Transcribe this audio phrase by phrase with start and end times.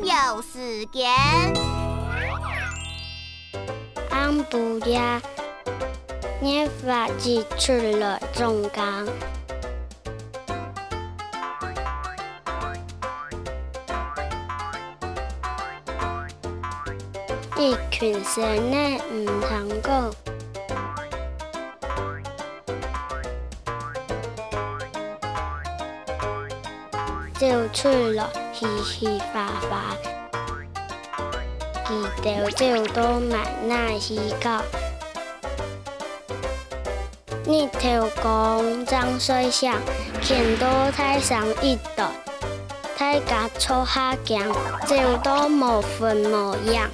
[0.00, 1.06] 有时间，
[4.10, 5.20] 安布呀，
[6.40, 9.06] 热发只吃了中间，
[17.58, 20.31] 一群上呢唔成功。
[27.42, 29.96] 照出來嘻嘻哈哈。
[31.84, 32.10] 照
[32.44, 34.62] 到照到萬那比較。
[37.44, 39.74] 你聽講张水鄉
[40.20, 42.06] 天都太上一朵，
[42.96, 44.40] 太陽初下降，
[44.86, 46.88] 照都无分模样。